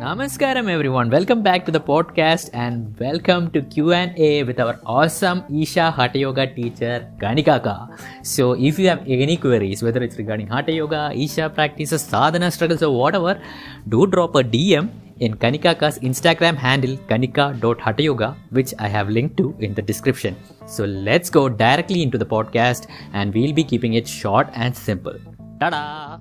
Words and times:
Namaskaram 0.00 0.66
everyone. 0.72 1.10
Welcome 1.10 1.42
back 1.42 1.66
to 1.66 1.70
the 1.70 1.78
podcast 1.78 2.48
and 2.54 2.98
welcome 2.98 3.50
to 3.50 3.60
Q&A 3.60 4.44
with 4.44 4.58
our 4.58 4.80
awesome 4.86 5.42
Isha 5.54 5.90
Hatha 5.90 6.18
Yoga 6.18 6.46
teacher 6.54 7.06
Kanikaka. 7.18 7.74
So 8.22 8.54
if 8.54 8.78
you 8.78 8.88
have 8.88 9.02
any 9.06 9.36
queries 9.36 9.82
whether 9.82 10.02
it's 10.02 10.16
regarding 10.16 10.46
Hatha 10.46 10.72
Yoga, 10.72 11.12
Isha 11.14 11.50
practices, 11.50 12.00
sadhana 12.00 12.50
struggles 12.50 12.82
or 12.82 12.96
whatever, 12.96 13.38
do 13.90 14.06
drop 14.06 14.36
a 14.36 14.42
DM 14.42 14.88
in 15.18 15.34
Kanikaka's 15.34 15.98
Instagram 15.98 16.56
handle 16.56 16.96
kanika.hathayoga 17.10 18.34
which 18.48 18.72
I 18.78 18.88
have 18.88 19.10
linked 19.10 19.36
to 19.36 19.54
in 19.58 19.74
the 19.74 19.82
description. 19.82 20.34
So 20.64 20.86
let's 20.86 21.28
go 21.28 21.50
directly 21.50 22.02
into 22.02 22.16
the 22.16 22.24
podcast 22.24 22.86
and 23.12 23.34
we'll 23.34 23.52
be 23.52 23.64
keeping 23.64 23.92
it 23.92 24.08
short 24.08 24.48
and 24.54 24.74
simple. 24.74 25.18
Ta-da! 25.60 26.20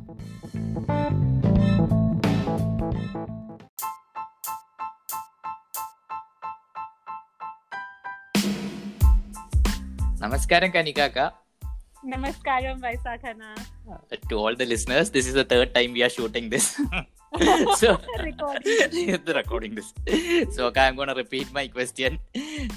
Namaskaram 10.22 10.74
Kanikaka. 10.74 11.32
Namaskaram, 12.06 12.80
Vaisakhana. 12.82 13.56
To 14.30 14.36
all 14.38 14.56
the 14.56 14.66
listeners, 14.66 15.10
this 15.10 15.28
is 15.28 15.34
the 15.34 15.44
third 15.44 15.74
time 15.76 15.94
we 15.94 16.04
are 16.04 16.10
shooting 16.10 16.50
this. 16.50 16.76
so 17.78 18.00
Recording. 18.24 19.20
recording 19.36 19.76
this. 19.76 19.94
So 20.56 20.68
okay, 20.68 20.82
I'm 20.88 20.96
gonna 20.96 21.16
repeat 21.16 21.52
my 21.54 21.68
question. 21.68 22.20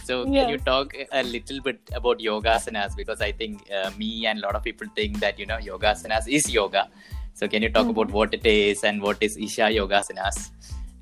So 0.04 0.24
can 0.24 0.48
you 0.48 0.58
talk 0.58 0.94
a 1.12 1.22
little 1.22 1.60
bit 1.60 1.80
about 1.94 2.18
yogasanas 2.18 2.96
because 2.96 3.20
I 3.20 3.32
think 3.32 3.62
uh, 3.72 3.90
me 3.96 4.26
and 4.26 4.38
a 4.40 4.42
lot 4.42 4.54
of 4.56 4.62
people 4.62 4.86
think 4.94 5.20
that 5.20 5.38
you 5.38 5.46
know 5.46 5.58
yogasanas 5.58 6.28
is 6.28 6.50
yoga. 6.50 6.88
So 7.34 7.48
can 7.48 7.62
you 7.62 7.70
talk 7.70 7.88
about 7.88 8.10
what 8.10 8.34
it 8.34 8.44
is 8.44 8.84
and 8.84 9.00
what 9.02 9.16
is 9.20 9.36
Isha 9.36 9.68
yogasanas? 9.78 10.50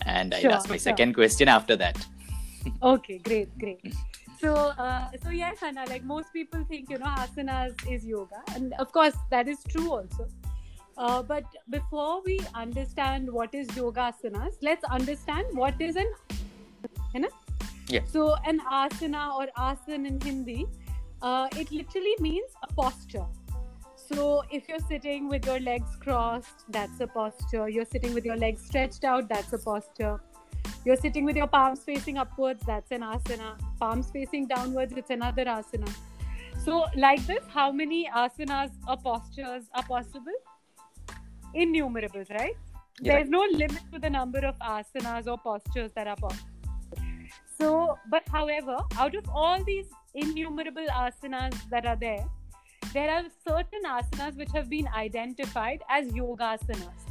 And 0.07 0.33
I'll 0.35 0.41
Sure, 0.41 0.53
ask 0.53 0.69
my 0.69 0.77
sure. 0.77 0.93
second 0.93 1.15
question 1.15 1.49
after 1.49 1.77
that. 1.77 1.99
Okay, 2.83 3.19
great, 3.19 3.57
great. 3.59 3.81
So, 4.41 4.55
uh, 4.55 5.11
so 5.23 5.31
yes, 5.31 5.61
Hannah, 5.61 5.85
like 5.89 6.03
most 6.03 6.33
people 6.33 6.65
think, 6.65 6.89
you 6.89 6.99
know, 6.99 7.07
asanas 7.07 7.75
is 7.91 8.07
yoga, 8.07 8.43
and 8.55 8.73
of 8.79 8.91
course 8.91 9.15
that 9.31 9.49
is 9.49 9.59
true 9.69 9.91
also. 9.91 10.29
Uh, 10.97 11.23
but 11.23 11.45
before 11.69 12.23
we 12.25 12.41
understand 12.55 13.31
what 13.31 13.55
is 13.55 13.69
yoga 13.77 14.15
asanas, 14.15 14.55
let's 14.63 14.85
understand 14.85 15.47
what 15.53 15.81
is 15.81 15.97
an, 15.97 16.07
है 17.15 17.21
ना? 17.21 17.29
Yeah. 17.89 18.01
So 18.07 18.37
an 18.47 18.61
asana 18.61 19.35
or 19.35 19.49
asan 19.59 20.07
in 20.07 20.19
Hindi, 20.21 20.67
uh, 21.21 21.49
it 21.53 21.71
literally 21.71 22.17
means 22.21 22.51
a 22.63 22.73
posture. 22.73 23.27
So 23.97 24.43
if 24.51 24.69
you're 24.69 24.87
sitting 24.89 25.29
with 25.29 25.47
your 25.47 25.61
legs 25.61 25.97
crossed, 25.97 26.65
that's 26.69 27.01
a 27.01 27.07
posture. 27.07 27.69
You're 27.69 27.85
sitting 27.85 28.15
with 28.15 28.25
your 28.25 28.37
legs 28.37 28.65
stretched 28.65 29.05
out, 29.05 29.29
that's 29.29 29.53
a 29.53 29.59
posture. 29.59 30.21
You're 30.85 30.97
sitting 30.97 31.25
with 31.25 31.37
your 31.37 31.47
palms 31.47 31.81
facing 31.85 32.17
upwards, 32.17 32.63
that's 32.67 32.91
an 32.91 33.03
asana. 33.03 33.59
Palms 33.79 34.11
facing 34.11 34.47
downwards, 34.47 34.95
it's 34.97 35.11
another 35.11 35.45
asana. 35.45 35.93
So, 36.65 36.87
like 36.97 37.27
this, 37.27 37.45
how 37.49 37.71
many 37.71 38.09
asanas 38.15 38.71
or 38.89 38.97
postures 38.97 39.65
are 39.75 39.83
possible? 39.83 40.33
Innumerable, 41.55 42.25
right? 42.31 42.55
Yeah. 43.01 43.15
There's 43.15 43.29
no 43.29 43.47
limit 43.53 43.83
to 43.93 43.99
the 43.99 44.11
number 44.11 44.39
of 44.39 44.59
asanas 44.59 45.27
or 45.27 45.37
postures 45.39 45.93
that 45.93 46.07
are 46.07 46.17
possible. 46.17 46.49
So, 47.59 47.99
but 48.11 48.23
however, 48.31 48.79
out 48.99 49.15
of 49.15 49.29
all 49.29 49.63
these 49.63 49.87
innumerable 50.15 50.87
asanas 50.91 51.55
that 51.69 51.85
are 51.85 51.97
there, 51.97 52.25
there 52.95 53.11
are 53.11 53.25
certain 53.47 53.83
asanas 53.85 54.37
which 54.37 54.51
have 54.53 54.71
been 54.71 54.89
identified 54.89 55.83
as 55.91 56.13
yoga 56.15 56.59
asanas. 56.59 57.10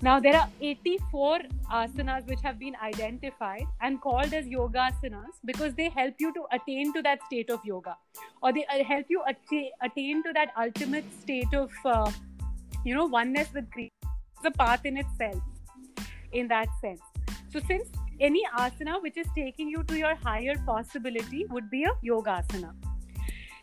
Now, 0.00 0.20
there 0.20 0.36
are 0.36 0.48
84 0.60 1.40
asanas 1.72 2.28
which 2.28 2.40
have 2.42 2.58
been 2.58 2.76
identified 2.80 3.64
and 3.80 4.00
called 4.00 4.32
as 4.32 4.46
yoga 4.46 4.90
asanas 4.90 5.40
because 5.44 5.74
they 5.74 5.88
help 5.88 6.14
you 6.20 6.32
to 6.34 6.44
attain 6.52 6.92
to 6.92 7.02
that 7.02 7.18
state 7.26 7.50
of 7.50 7.64
yoga 7.64 7.96
or 8.40 8.52
they 8.52 8.64
uh, 8.66 8.84
help 8.84 9.06
you 9.08 9.22
atta- 9.28 9.70
attain 9.82 10.22
to 10.22 10.32
that 10.32 10.52
ultimate 10.56 11.04
state 11.20 11.52
of, 11.52 11.72
uh, 11.84 12.10
you 12.84 12.94
know, 12.94 13.06
oneness 13.06 13.48
with 13.52 13.68
Krishna. 13.72 14.12
It's 14.36 14.46
a 14.46 14.50
path 14.52 14.86
in 14.86 14.98
itself 14.98 15.42
in 16.32 16.46
that 16.46 16.68
sense. 16.80 17.00
So, 17.50 17.58
since 17.66 17.88
any 18.20 18.44
asana 18.56 19.02
which 19.02 19.16
is 19.16 19.26
taking 19.34 19.68
you 19.68 19.82
to 19.82 19.98
your 19.98 20.14
higher 20.14 20.54
possibility 20.64 21.44
would 21.50 21.70
be 21.70 21.82
a 21.82 21.90
yoga 22.02 22.44
asana. 22.44 22.72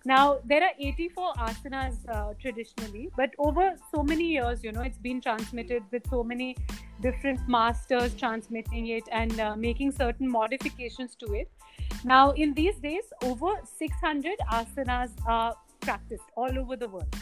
Now, 0.07 0.37
there 0.45 0.61
are 0.61 0.69
84 0.79 1.33
asanas 1.33 1.97
uh, 2.07 2.35
traditionally, 2.39 3.09
but 3.17 3.31
over 3.39 3.75
so 3.91 4.03
many 4.03 4.25
years, 4.25 4.63
you 4.63 4.71
know, 4.71 4.81
it's 4.81 4.99
been 4.99 5.19
transmitted 5.19 5.81
with 5.91 6.07
so 6.11 6.23
many 6.23 6.55
different 7.01 7.39
masters 7.49 8.13
transmitting 8.13 8.87
it 8.87 9.03
and 9.11 9.39
uh, 9.39 9.55
making 9.55 9.93
certain 9.93 10.29
modifications 10.29 11.15
to 11.15 11.33
it. 11.33 11.49
Now, 12.03 12.31
in 12.31 12.53
these 12.53 12.75
days, 12.75 13.05
over 13.23 13.49
600 13.79 14.37
asanas 14.51 15.09
are 15.25 15.55
practiced 15.81 16.29
all 16.37 16.59
over 16.59 16.75
the 16.75 16.87
world. 16.87 17.15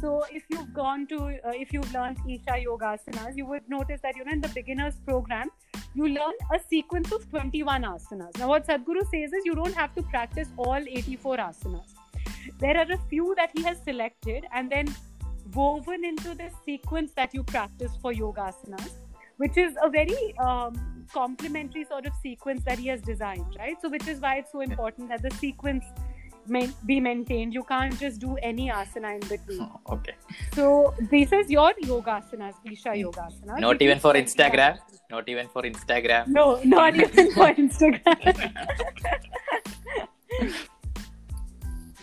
So, 0.00 0.22
if 0.30 0.44
you've 0.50 0.72
gone 0.72 1.08
to, 1.08 1.16
uh, 1.18 1.50
if 1.54 1.72
you've 1.72 1.92
learned 1.92 2.18
Isha 2.28 2.60
Yoga 2.60 2.96
Asanas, 2.96 3.36
you 3.36 3.46
would 3.46 3.68
notice 3.68 4.00
that, 4.02 4.14
you 4.14 4.24
know, 4.24 4.32
in 4.32 4.40
the 4.40 4.50
beginner's 4.50 4.96
program, 5.04 5.50
you 5.94 6.06
learn 6.08 6.34
a 6.52 6.60
sequence 6.60 7.10
of 7.10 7.28
21 7.30 7.82
asanas. 7.82 8.38
Now, 8.38 8.48
what 8.48 8.66
Sadhguru 8.68 9.02
says 9.10 9.32
is 9.32 9.44
you 9.44 9.54
don't 9.56 9.74
have 9.74 9.94
to 9.96 10.02
practice 10.02 10.48
all 10.56 10.76
84 10.76 11.38
asanas. 11.38 11.93
There 12.58 12.76
are 12.76 12.90
a 12.90 12.98
few 13.08 13.34
that 13.36 13.50
he 13.56 13.62
has 13.62 13.82
selected 13.82 14.46
and 14.52 14.70
then 14.70 14.94
woven 15.52 16.04
into 16.04 16.34
the 16.34 16.50
sequence 16.64 17.12
that 17.16 17.34
you 17.34 17.42
practice 17.42 17.92
for 18.00 18.12
yoga 18.12 18.52
asanas, 18.52 18.92
which 19.36 19.56
is 19.56 19.76
a 19.82 19.90
very 19.90 20.36
um, 20.38 21.06
complementary 21.12 21.84
sort 21.84 22.06
of 22.06 22.12
sequence 22.22 22.64
that 22.64 22.78
he 22.78 22.88
has 22.88 23.00
designed, 23.00 23.56
right? 23.58 23.76
So, 23.80 23.88
which 23.88 24.08
is 24.08 24.20
why 24.20 24.36
it's 24.36 24.52
so 24.52 24.60
important 24.60 25.08
that 25.10 25.22
the 25.22 25.30
sequence 25.30 25.84
may 26.46 26.68
be 26.86 27.00
maintained. 27.00 27.54
You 27.54 27.62
can't 27.64 27.98
just 27.98 28.20
do 28.20 28.36
any 28.42 28.70
asana 28.70 29.14
in 29.14 29.28
between. 29.28 29.68
Okay. 29.88 30.14
So, 30.54 30.94
this 31.10 31.32
is 31.32 31.50
your 31.50 31.72
yoga 31.80 32.22
asanas, 32.22 32.54
Isha 32.64 32.96
Yoga 32.96 33.28
asanas. 33.30 33.60
Not 33.60 33.82
even 33.82 33.98
for 33.98 34.14
Instagram. 34.14 34.78
Not 35.10 35.28
even 35.28 35.48
for 35.48 35.62
Instagram. 35.62 36.28
No, 36.28 36.60
not 36.64 36.96
even 37.06 37.32
for 37.32 37.52
Instagram. 37.52 38.52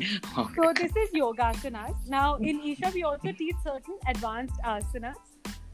Okay. 0.38 0.54
so 0.56 0.74
this 0.74 0.96
is 0.96 1.14
yoga 1.14 1.44
asanas. 1.54 1.96
Now 2.08 2.36
in 2.36 2.60
Isha 2.62 2.92
we 2.94 3.04
also 3.04 3.32
teach 3.32 3.56
certain 3.64 3.98
advanced 4.08 4.56
asanas, 4.66 5.16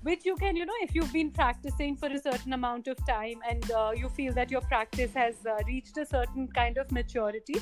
which 0.03 0.25
you 0.25 0.35
can, 0.35 0.55
you 0.55 0.65
know, 0.65 0.79
if 0.81 0.93
you've 0.95 1.13
been 1.13 1.31
practicing 1.31 1.95
for 1.95 2.07
a 2.07 2.19
certain 2.19 2.53
amount 2.53 2.87
of 2.87 2.97
time 3.07 3.39
and 3.49 3.71
uh, 3.71 3.91
you 3.95 4.09
feel 4.09 4.33
that 4.33 4.51
your 4.51 4.61
practice 4.61 5.13
has 5.13 5.35
uh, 5.45 5.57
reached 5.67 5.97
a 5.97 6.05
certain 6.05 6.47
kind 6.49 6.77
of 6.77 6.91
maturity, 6.91 7.55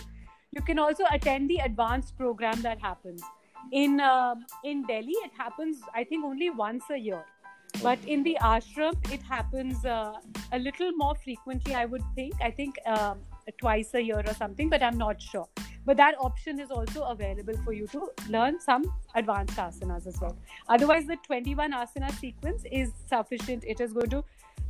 you 0.52 0.62
can 0.62 0.80
also 0.80 1.04
attend 1.12 1.50
the 1.50 1.58
advanced 1.58 2.18
program 2.18 2.62
that 2.62 2.80
happens. 2.80 3.22
In 3.72 4.00
um 4.00 4.46
in 4.64 4.84
Delhi, 4.84 5.18
it 5.28 5.32
happens 5.38 5.82
I 5.94 6.04
think 6.04 6.24
only 6.26 6.50
once 6.50 6.84
a 6.92 6.98
year. 6.98 7.24
But 7.84 8.00
in 8.08 8.24
the 8.24 8.38
ashram, 8.42 8.94
it 9.12 9.22
happens 9.22 9.86
uh, 9.86 10.14
a 10.54 10.60
little 10.60 10.92
more 10.94 11.16
frequently, 11.16 11.74
I 11.76 11.86
would 11.86 12.04
think. 12.16 12.36
I 12.42 12.50
think 12.50 12.76
um, 12.86 13.20
twice 13.60 13.94
a 13.94 14.02
year 14.02 14.22
or 14.26 14.34
something, 14.34 14.70
but 14.70 14.82
I'm 14.82 14.98
not 14.98 15.22
sure. 15.22 15.48
But 15.86 15.98
that 15.98 16.16
option 16.20 16.60
is 16.60 16.72
also 16.72 17.04
available 17.04 17.58
for 17.64 17.74
you 17.74 17.88
to 17.88 18.10
learn 18.30 18.60
some 18.60 18.84
advanced 19.14 19.58
asanas 19.58 20.08
as 20.08 20.20
well. 20.20 20.36
Otherwise, 20.68 21.06
the 21.06 21.18
21 21.18 21.74
asana 21.74 22.12
sequence 22.20 22.64
is 22.72 22.92
sufficient. 23.08 23.64
It 23.66 23.80
is 23.80 23.94
going 23.94 24.10
to 24.10 24.24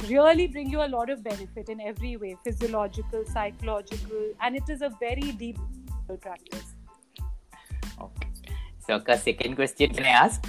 really 0.10 0.48
bring 0.48 0.70
you 0.70 0.82
a 0.82 0.90
lot 0.90 1.10
of 1.10 1.24
benefit 1.24 1.70
in 1.70 1.80
every 1.82 2.18
way 2.18 2.36
physiological, 2.44 3.26
psychological, 3.26 4.34
and 4.42 4.56
it 4.56 4.70
is 4.70 4.82
a 4.82 4.90
very 5.00 5.32
deep 5.32 5.58
practice. 6.22 6.76
Okay. 8.00 8.30
So, 8.86 9.02
second 9.16 9.56
question 9.56 9.94
can 9.94 10.04
I 10.06 10.10
ask? 10.10 10.46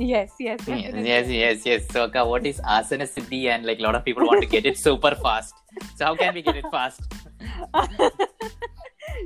Yes, 0.00 0.32
yes, 0.40 0.60
yes, 0.66 0.92
yes, 0.94 1.28
yes, 1.28 1.66
yes. 1.66 1.86
So, 1.90 2.04
Akka, 2.04 2.24
what 2.24 2.46
is 2.46 2.58
asana 2.60 3.06
siddhi? 3.14 3.40
And 3.54 3.66
like 3.66 3.80
a 3.80 3.82
lot 3.82 3.94
of 3.94 4.04
people 4.04 4.24
want 4.24 4.40
to 4.40 4.46
get 4.46 4.64
it 4.64 4.78
super 4.78 5.14
fast. 5.14 5.54
So, 5.96 6.06
how 6.06 6.16
can 6.16 6.32
we 6.32 6.40
get 6.40 6.56
it 6.56 6.64
fast? 6.70 7.02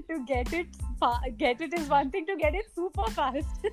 to 0.08 0.24
get 0.26 0.52
it 0.52 0.66
fa- 0.98 1.30
get 1.36 1.60
it 1.60 1.72
is 1.78 1.88
one 1.88 2.10
thing 2.10 2.26
to 2.26 2.36
get 2.36 2.54
it 2.54 2.66
super 2.74 3.08
fast 3.10 3.66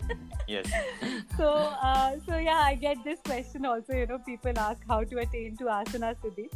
Yes. 0.48 0.70
so 1.38 1.48
uh, 1.82 2.12
so 2.28 2.38
yeah 2.38 2.62
i 2.66 2.76
get 2.76 3.04
this 3.04 3.20
question 3.26 3.66
also 3.66 3.94
you 3.94 4.06
know 4.06 4.20
people 4.20 4.58
ask 4.58 4.82
how 4.88 5.04
to 5.04 5.20
attain 5.20 5.56
to 5.58 5.66
asana 5.66 6.14
siddhi 6.24 6.48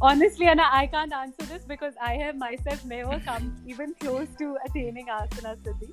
honestly 0.00 0.46
Anna, 0.46 0.68
i 0.70 0.86
can't 0.86 1.12
answer 1.12 1.46
this 1.52 1.64
because 1.64 1.94
i 2.00 2.14
have 2.14 2.36
myself 2.36 2.84
never 2.84 3.18
come 3.30 3.54
even 3.66 3.94
close 4.00 4.28
to 4.42 4.56
attaining 4.68 5.06
asana 5.18 5.56
siddhi 5.66 5.90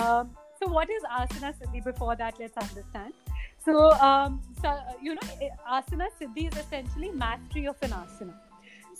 um, 0.00 0.30
so 0.62 0.70
what 0.78 0.94
is 0.96 1.10
asana 1.20 1.52
siddhi 1.60 1.84
before 1.90 2.16
that 2.22 2.40
let's 2.44 2.56
understand 2.56 3.12
so, 3.64 3.92
um, 4.06 4.40
so 4.60 4.70
you 5.08 5.14
know 5.18 5.50
asana 5.80 6.08
siddhi 6.20 6.48
is 6.52 6.58
essentially 6.64 7.10
mastery 7.26 7.66
of 7.74 7.86
an 7.88 7.94
asana 7.98 8.34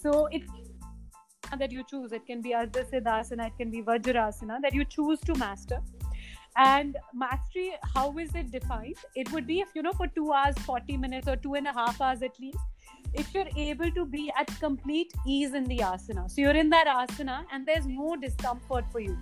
so 0.03 0.26
it 0.26 0.43
that 1.59 1.73
you 1.73 1.85
choose. 1.85 2.12
It 2.12 2.26
can 2.26 2.41
be 2.41 2.50
Ardha 2.50 2.85
Siddhasana, 2.91 3.49
it 3.49 3.53
can 3.59 3.70
be 3.70 3.82
Vajrasana 3.82 4.61
that 4.62 4.73
you 4.73 4.85
choose 4.85 5.20
to 5.20 5.35
master. 5.35 5.81
And 6.56 6.97
mastery, 7.14 7.73
how 7.94 8.17
is 8.19 8.35
it 8.35 8.50
defined? 8.50 8.97
It 9.17 9.32
would 9.32 9.47
be 9.47 9.61
if 9.61 9.69
you 9.75 9.82
know 9.82 9.93
for 9.93 10.06
two 10.06 10.32
hours, 10.32 10.55
40 10.67 10.99
minutes, 10.99 11.26
or 11.26 11.37
two 11.37 11.55
and 11.55 11.67
a 11.67 11.73
half 11.73 12.00
hours 12.00 12.23
at 12.23 12.38
least, 12.38 12.58
if 13.15 13.32
you're 13.35 13.49
able 13.56 13.91
to 13.91 14.05
be 14.05 14.31
at 14.38 14.49
complete 14.61 15.12
ease 15.26 15.55
in 15.55 15.65
the 15.65 15.79
asana. 15.79 16.31
So 16.31 16.43
you're 16.43 16.56
in 16.65 16.69
that 16.70 16.87
asana 16.87 17.44
and 17.53 17.67
there's 17.67 17.87
no 17.87 18.17
discomfort 18.17 18.85
for 18.93 19.00
you. 19.00 19.17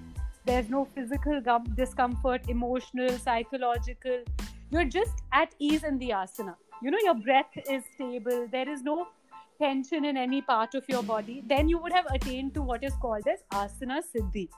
There's 0.51 0.69
no 0.69 0.85
physical 0.85 1.41
gum- 1.41 1.73
discomfort, 1.77 2.49
emotional, 2.49 3.11
psychological. 3.25 4.25
You're 4.71 4.89
just 4.95 5.23
at 5.33 5.55
ease 5.61 5.85
in 5.85 5.99
the 5.99 6.09
asana. 6.11 6.55
You 6.83 6.91
know, 6.91 6.99
your 7.05 7.15
breath 7.15 7.59
is 7.71 7.85
stable. 7.95 8.49
There 8.51 8.69
is 8.69 8.83
no 8.83 9.07
tension 9.63 10.05
in 10.05 10.17
any 10.17 10.43
part 10.43 10.75
of 10.75 10.89
your 10.89 11.05
body. 11.05 11.45
Then 11.47 11.69
you 11.69 11.79
would 11.79 11.93
have 11.93 12.07
attained 12.13 12.55
to 12.55 12.63
what 12.63 12.83
is 12.83 12.95
called 12.95 13.29
as 13.29 13.45
asana 13.53 14.01
siddhi. 14.09 14.49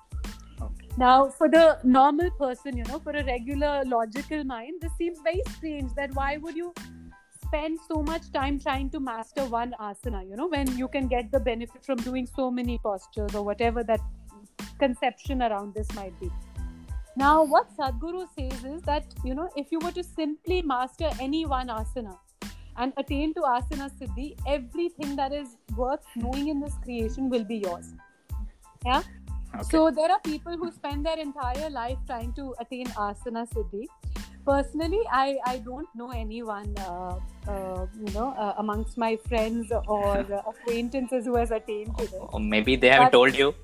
Now, 0.96 1.28
for 1.28 1.50
the 1.50 1.78
normal 1.84 2.30
person, 2.30 2.74
you 2.74 2.84
know, 2.84 2.98
for 2.98 3.12
a 3.12 3.24
regular 3.24 3.82
logical 3.84 4.44
mind, 4.44 4.80
this 4.80 4.92
seems 4.96 5.20
very 5.20 5.42
strange 5.56 5.92
that 5.94 6.14
why 6.14 6.38
would 6.38 6.56
you 6.56 6.72
spend 7.44 7.78
so 7.86 8.02
much 8.02 8.32
time 8.32 8.58
trying 8.58 8.88
to 8.88 8.98
master 8.98 9.44
one 9.44 9.74
asana, 9.78 10.26
you 10.26 10.36
know, 10.36 10.48
when 10.48 10.74
you 10.78 10.88
can 10.88 11.06
get 11.06 11.30
the 11.30 11.38
benefit 11.38 11.84
from 11.84 11.98
doing 11.98 12.26
so 12.26 12.50
many 12.50 12.78
postures 12.78 13.34
or 13.34 13.42
whatever 13.42 13.84
that 13.84 14.00
conception 14.78 15.42
around 15.42 15.74
this 15.74 15.92
might 15.94 16.18
be. 16.20 16.30
Now, 17.16 17.44
what 17.44 17.68
Sadhguru 17.76 18.26
says 18.38 18.64
is 18.64 18.82
that, 18.82 19.04
you 19.24 19.34
know, 19.34 19.50
if 19.56 19.70
you 19.70 19.78
were 19.80 19.92
to 19.92 20.02
simply 20.02 20.62
master 20.62 21.10
any 21.20 21.44
one 21.44 21.68
asana 21.68 22.16
and 22.76 22.92
attain 22.96 23.34
to 23.34 23.40
asana 23.42 23.90
siddhi, 23.98 24.34
everything 24.46 25.14
that 25.16 25.32
is 25.32 25.56
worth 25.76 26.06
knowing 26.16 26.48
in 26.48 26.60
this 26.60 26.74
creation 26.82 27.28
will 27.28 27.44
be 27.44 27.56
yours. 27.56 27.92
Yeah. 28.86 29.02
Okay. 29.54 29.64
So 29.70 29.90
there 29.90 30.10
are 30.10 30.20
people 30.20 30.56
who 30.56 30.70
spend 30.72 31.04
their 31.04 31.18
entire 31.18 31.68
life 31.68 31.98
trying 32.06 32.32
to 32.34 32.54
attain 32.58 32.86
asana 32.86 33.46
siddhi. 33.52 33.84
Personally, 34.46 35.00
I, 35.12 35.36
I 35.46 35.58
don't 35.58 35.86
know 35.94 36.10
anyone, 36.10 36.74
uh, 36.78 37.18
uh, 37.46 37.86
you 38.04 38.12
know, 38.14 38.30
uh, 38.36 38.54
amongst 38.58 38.96
my 38.98 39.16
friends 39.28 39.70
or 39.86 40.16
acquaintances 40.48 41.26
who 41.26 41.36
has 41.36 41.50
attained 41.50 41.96
to 41.98 42.06
this. 42.06 42.20
or 42.32 42.40
maybe 42.40 42.74
they 42.74 42.88
haven't 42.88 43.06
But- 43.12 43.18
told 43.18 43.36
you. 43.36 43.54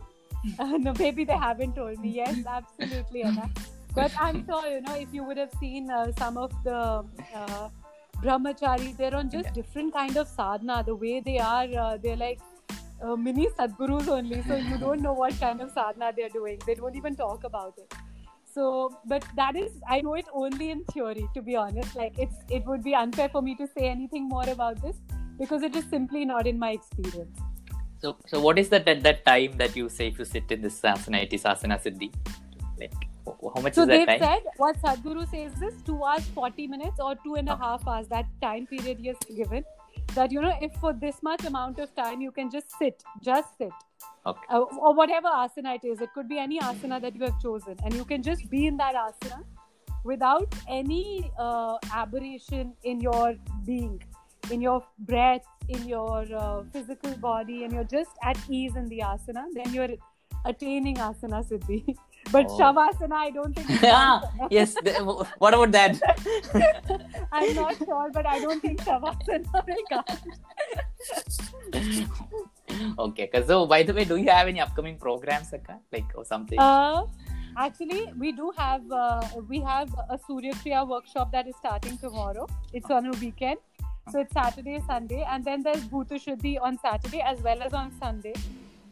no, 0.59 0.95
maybe 0.99 1.25
they 1.25 1.37
haven't 1.37 1.75
told 1.75 1.99
me. 1.99 2.11
Yes, 2.11 2.37
absolutely, 2.47 3.23
Anna. 3.23 3.51
But 3.95 4.13
I'm 4.19 4.45
sure, 4.49 4.67
you 4.69 4.81
know, 4.81 4.95
if 4.95 5.13
you 5.13 5.25
would 5.25 5.37
have 5.37 5.53
seen 5.61 5.91
uh, 5.91 6.13
some 6.19 6.37
of 6.37 6.53
the 6.65 7.05
uh, 7.35 7.69
brahmacharis, 8.23 8.97
they're 8.97 9.15
on 9.15 9.31
just 9.31 9.53
different 9.55 9.93
kind 9.93 10.17
of 10.17 10.29
sadhana. 10.29 10.83
The 10.85 10.95
way 10.95 11.21
they 11.21 11.39
are, 11.39 11.67
uh, 11.79 11.97
they're 11.97 12.17
like 12.17 12.41
uh, 13.03 13.17
mini 13.17 13.49
sadgurus 13.59 14.09
only. 14.09 14.43
So 14.43 14.57
you 14.57 14.79
don't 14.87 15.03
know 15.03 15.13
what 15.13 15.39
kind 15.41 15.61
of 15.61 15.71
sadhana 15.71 16.13
they're 16.17 16.29
doing. 16.29 16.61
They 16.67 16.75
don't 16.75 16.97
even 16.97 17.17
talk 17.17 17.45
about 17.45 17.75
it. 17.79 17.93
So, 18.55 18.99
but 19.05 19.25
that 19.37 19.57
is, 19.57 19.73
I 19.89 20.01
know 20.01 20.15
it 20.15 20.27
only 20.33 20.71
in 20.71 20.85
theory, 20.85 21.29
to 21.35 21.43
be 21.43 21.55
honest. 21.55 21.95
Like, 21.95 22.19
it's 22.19 22.37
it 22.51 22.65
would 22.67 22.83
be 22.83 22.95
unfair 22.95 23.29
for 23.29 23.43
me 23.43 23.55
to 23.57 23.67
say 23.67 23.89
anything 23.89 24.29
more 24.29 24.49
about 24.49 24.81
this 24.83 24.97
because 25.39 25.63
it 25.63 25.77
is 25.77 25.85
simply 25.91 26.25
not 26.25 26.47
in 26.47 26.59
my 26.59 26.71
experience. 26.71 27.39
So, 28.01 28.17
so 28.27 28.41
what 28.41 28.59
is 28.59 28.69
that 28.69 28.87
at 28.89 29.03
that 29.03 29.25
time 29.27 29.57
that 29.59 29.75
you 29.77 29.89
say 29.89 30.09
if 30.09 30.19
you 30.19 30.25
sit 30.25 30.51
in 30.51 30.63
this 30.63 30.81
asana, 30.81 31.23
it 31.25 31.33
is 31.33 31.43
asana 31.43 31.81
siddhi? 31.83 32.13
Like, 32.79 32.93
how 33.27 33.61
much 33.61 33.75
So 33.75 33.83
is 33.83 33.89
that 33.89 33.89
they've 33.89 34.07
time? 34.07 34.19
said 34.21 34.43
what 34.57 34.77
Sadhguru 34.83 35.29
says 35.31 35.53
this 35.61 35.75
two 35.85 36.03
hours, 36.05 36.25
40 36.35 36.67
minutes, 36.69 37.01
or 37.01 37.17
two 37.25 37.35
and 37.35 37.49
a 37.49 37.57
half 37.57 37.87
hours, 37.87 38.07
that 38.09 38.27
time 38.41 38.67
period 38.67 38.99
he 39.01 39.09
has 39.09 39.17
given. 39.37 39.65
That 40.15 40.31
you 40.33 40.41
know, 40.41 40.57
if 40.63 40.73
for 40.81 40.93
this 40.93 41.23
much 41.23 41.45
amount 41.45 41.79
of 41.81 41.95
time 41.97 42.21
you 42.21 42.31
can 42.31 42.51
just 42.51 42.71
sit, 42.79 43.03
just 43.23 43.59
sit, 43.59 43.71
Okay. 44.27 44.41
uh, 44.51 44.61
or 44.61 44.95
whatever 44.95 45.29
asana 45.29 45.75
it 45.77 45.85
is, 45.85 46.01
it 46.01 46.11
could 46.15 46.29
be 46.29 46.39
any 46.39 46.59
asana 46.61 47.01
that 47.03 47.15
you 47.17 47.23
have 47.25 47.39
chosen, 47.43 47.77
and 47.85 47.93
you 47.95 48.05
can 48.05 48.23
just 48.23 48.49
be 48.49 48.67
in 48.67 48.77
that 48.79 48.95
asana 48.95 49.43
without 50.05 50.55
any 50.69 51.31
uh, 51.39 51.77
aberration 51.93 52.73
in 52.85 53.01
your 53.01 53.35
being, 53.67 54.01
in 54.51 54.61
your 54.61 54.83
breath, 54.99 55.45
in 55.69 55.87
your 55.87 56.25
uh, 56.35 56.63
physical 56.73 57.13
body, 57.17 57.65
and 57.65 57.73
you're 57.73 57.85
just 57.85 58.11
at 58.23 58.39
ease 58.49 58.77
in 58.77 58.89
the 58.89 59.01
asana, 59.01 59.45
then 59.55 59.73
you're 59.75 59.89
attaining 60.45 60.97
asana 60.97 61.43
siddhi. 61.49 61.97
But 62.33 62.47
Oh. 62.51 62.57
shavasana, 62.59 63.13
I 63.15 63.31
don't 63.31 63.55
think. 63.55 63.71
it's 63.75 63.85
ah, 63.85 64.21
yes. 64.51 64.75
what 65.39 65.55
about 65.55 65.73
that? 65.73 65.99
I'm 67.33 67.55
not 67.55 67.77
sure, 67.79 68.11
but 68.13 68.27
I 68.27 68.39
don't 68.41 68.61
think 68.61 68.81
shavasana 68.83 69.67
will 69.69 69.85
count. 69.89 70.11
okay. 72.99 73.31
So, 73.47 73.67
by 73.67 73.83
the 73.83 73.95
way, 73.95 74.05
do 74.05 74.17
you 74.17 74.29
have 74.29 74.47
any 74.49 74.61
upcoming 74.61 74.99
programs, 74.99 75.53
Akka? 75.55 75.79
like 75.93 76.13
or 76.15 76.25
something? 76.25 76.59
Uh, 76.59 77.07
actually, 77.57 78.13
we 78.19 78.33
do 78.33 78.53
have 78.59 78.83
uh, 78.93 79.23
we 79.49 79.61
have 79.61 79.89
a 80.11 80.19
Surya 80.27 80.53
Kriya 80.55 80.87
workshop 80.87 81.33
that 81.33 81.49
is 81.49 81.57
starting 81.57 81.97
tomorrow. 81.99 82.47
It's 82.73 82.91
on 82.91 83.07
a 83.07 83.13
weekend, 83.13 83.59
so 84.11 84.21
it's 84.21 84.33
Saturday, 84.33 84.81
Sunday, 84.87 85.27
and 85.29 85.45
then 85.45 85.63
there's 85.63 85.85
Shuddhi 85.85 86.61
on 86.61 86.79
Saturday 86.79 87.21
as 87.21 87.41
well 87.43 87.63
as 87.63 87.73
on 87.73 87.93
Sunday. 87.99 88.35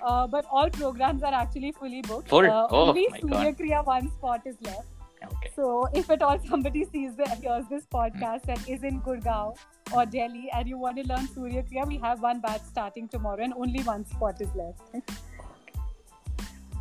Uh, 0.02 0.26
but 0.26 0.44
all 0.50 0.68
programs 0.70 1.22
are 1.22 1.32
actually 1.32 1.72
fully 1.72 2.02
booked. 2.02 2.28
Full? 2.28 2.46
Uh, 2.50 2.66
Oh, 2.70 2.88
only 2.88 3.06
Surya 3.20 3.52
Kriya 3.52 3.84
one 3.84 4.10
spot 4.10 4.42
is 4.46 4.56
left. 4.60 4.86
okay. 5.24 5.50
So 5.56 5.88
if 5.94 6.10
at 6.10 6.22
all 6.22 6.38
somebody 6.48 6.84
sees 6.84 7.16
the 7.16 7.28
hears 7.28 7.64
this 7.70 7.86
podcast 7.86 8.48
and 8.48 8.68
is 8.68 8.84
in 8.84 9.00
Gurgaon 9.00 9.56
or 9.92 10.04
Delhi 10.04 10.50
and 10.52 10.68
you 10.68 10.78
want 10.78 10.98
to 10.98 11.06
learn 11.06 11.26
Surya 11.28 11.62
Kriya, 11.62 11.86
we 11.86 11.96
have 11.98 12.20
one 12.20 12.40
batch 12.40 12.62
starting 12.62 13.08
tomorrow 13.08 13.42
and 13.42 13.54
only 13.54 13.82
one 13.82 14.04
spot 14.04 14.40
is 14.40 14.54
left. 14.54 14.82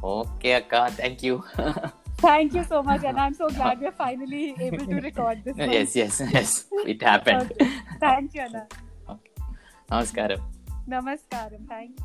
Okay, 0.04 0.52
Akka. 0.54 0.92
Thank 0.92 1.24
you. 1.24 1.44
Thank 2.18 2.54
you 2.54 2.64
so 2.64 2.82
much, 2.82 3.04
and 3.04 3.20
I'm 3.20 3.34
so 3.34 3.50
glad 3.50 3.82
we're 3.82 3.92
finally 3.92 4.56
able 4.60 4.86
to 4.86 4.96
record 5.02 5.44
this. 5.44 5.56
yes, 5.58 5.96
yes, 5.96 6.22
yes. 6.32 6.66
It 6.86 7.02
happened. 7.02 7.52
Okay. 7.52 7.70
Thank 8.00 8.36
you, 8.36 8.42
Anna. 8.42 8.68
Namaskaram. 9.90 10.42
Namaskaram. 10.88 11.68
Thank 11.68 12.04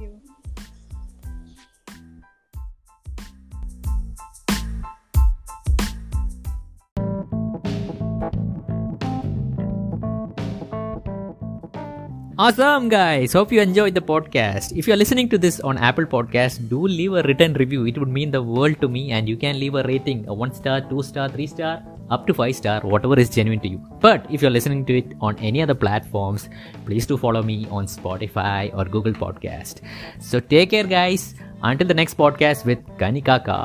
Awesome, 12.40 12.88
guys. 12.88 13.34
Hope 13.34 13.52
you 13.52 13.60
enjoyed 13.60 13.94
the 13.94 14.00
podcast. 14.00 14.72
If 14.74 14.86
you're 14.88 14.96
listening 14.96 15.28
to 15.28 15.36
this 15.36 15.60
on 15.60 15.76
Apple 15.76 16.06
Podcast, 16.06 16.70
do 16.70 16.86
leave 16.88 17.12
a 17.12 17.22
written 17.24 17.52
review. 17.52 17.84
It 17.84 17.98
would 17.98 18.08
mean 18.08 18.30
the 18.30 18.42
world 18.42 18.80
to 18.80 18.88
me, 18.88 19.12
and 19.12 19.28
you 19.28 19.36
can 19.36 19.60
leave 19.60 19.74
a 19.74 19.82
rating 19.82 20.26
a 20.26 20.32
one 20.32 20.54
star, 20.54 20.80
two 20.80 21.02
star, 21.02 21.28
three 21.28 21.46
star, 21.46 21.82
up 22.08 22.26
to 22.26 22.32
five 22.32 22.56
star, 22.56 22.80
whatever 22.80 23.20
is 23.20 23.28
genuine 23.28 23.60
to 23.60 23.68
you. 23.68 23.76
But 24.00 24.24
if 24.30 24.40
you're 24.40 24.56
listening 24.56 24.86
to 24.86 24.96
it 25.02 25.12
on 25.20 25.38
any 25.38 25.60
other 25.60 25.74
platforms, 25.74 26.48
please 26.86 27.06
do 27.06 27.18
follow 27.18 27.42
me 27.42 27.68
on 27.70 27.84
Spotify 27.84 28.74
or 28.74 28.86
Google 28.86 29.12
Podcast. 29.12 29.82
So 30.18 30.40
take 30.40 30.70
care, 30.70 30.84
guys. 30.84 31.34
Until 31.62 31.88
the 31.88 32.00
next 32.02 32.16
podcast 32.16 32.64
with 32.64 32.78
Kanikaka. 32.96 33.60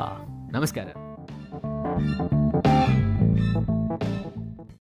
Namaskaram. 0.52 2.35